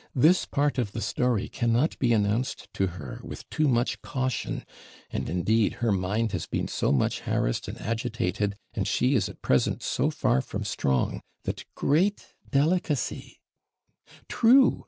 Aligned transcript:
This 0.15 0.47
part 0.47 0.79
of 0.79 0.93
the 0.93 0.99
story 0.99 1.47
cannot 1.47 1.95
be 1.99 2.11
announced 2.11 2.73
to 2.73 2.87
her 2.97 3.21
with 3.23 3.47
too 3.51 3.67
much 3.67 4.01
caution; 4.01 4.65
and, 5.11 5.29
indeed, 5.29 5.73
her 5.73 5.91
mind 5.91 6.31
has 6.31 6.47
been 6.47 6.67
so 6.67 6.91
much 6.91 7.19
harassed 7.19 7.67
and 7.67 7.79
agitated, 7.79 8.57
and 8.73 8.87
she 8.87 9.13
is 9.13 9.29
at 9.29 9.43
present 9.43 9.83
so 9.83 10.09
far 10.09 10.41
from 10.41 10.63
strong, 10.63 11.21
that 11.43 11.65
great 11.75 12.33
delicacy' 12.49 13.41
'True! 14.27 14.79